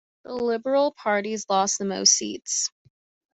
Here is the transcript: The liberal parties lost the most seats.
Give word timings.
The 0.23 0.33
liberal 0.33 0.93
parties 0.93 1.45
lost 1.47 1.77
the 1.77 1.85
most 1.85 2.13
seats. 2.13 2.71